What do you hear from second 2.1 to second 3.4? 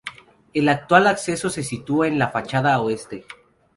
la fachada oeste.